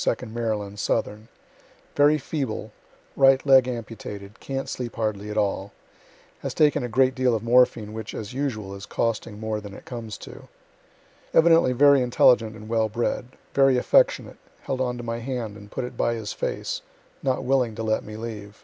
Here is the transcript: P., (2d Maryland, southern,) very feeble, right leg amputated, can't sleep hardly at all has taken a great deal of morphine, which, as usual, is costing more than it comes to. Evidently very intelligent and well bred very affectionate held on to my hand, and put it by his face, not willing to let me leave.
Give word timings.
P., 0.00 0.08
(2d 0.10 0.30
Maryland, 0.32 0.78
southern,) 0.78 1.26
very 1.96 2.18
feeble, 2.18 2.70
right 3.16 3.44
leg 3.44 3.66
amputated, 3.66 4.38
can't 4.38 4.68
sleep 4.68 4.94
hardly 4.94 5.28
at 5.28 5.36
all 5.36 5.72
has 6.38 6.54
taken 6.54 6.84
a 6.84 6.88
great 6.88 7.16
deal 7.16 7.34
of 7.34 7.42
morphine, 7.42 7.92
which, 7.92 8.14
as 8.14 8.32
usual, 8.32 8.76
is 8.76 8.86
costing 8.86 9.40
more 9.40 9.60
than 9.60 9.74
it 9.74 9.84
comes 9.84 10.16
to. 10.18 10.46
Evidently 11.34 11.72
very 11.72 12.00
intelligent 12.00 12.54
and 12.54 12.68
well 12.68 12.88
bred 12.88 13.24
very 13.54 13.76
affectionate 13.76 14.38
held 14.60 14.80
on 14.80 14.96
to 14.98 15.02
my 15.02 15.18
hand, 15.18 15.56
and 15.56 15.72
put 15.72 15.82
it 15.82 15.96
by 15.96 16.14
his 16.14 16.32
face, 16.32 16.80
not 17.20 17.42
willing 17.42 17.74
to 17.74 17.82
let 17.82 18.04
me 18.04 18.14
leave. 18.16 18.62